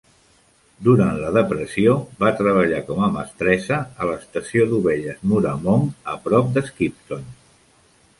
Durant 0.85 1.17
la 1.23 1.27
depressió, 1.33 1.91
va 2.23 2.31
treballar 2.39 2.79
com 2.87 3.03
a 3.07 3.09
mestressa 3.17 3.77
a 4.05 4.07
l'estació 4.13 4.65
d'ovelles 4.71 5.21
Mooramong, 5.33 5.85
a 6.15 6.17
prop 6.25 6.51
de 6.57 6.65
Skipton. 6.71 7.29